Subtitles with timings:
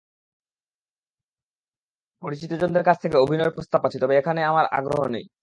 [2.23, 5.25] পরিচিতজনদের কাছ থেকে অভিনয়ের প্রস্তাব পাচ্ছি, তবে এখানে আমার আগ্রহ নেই।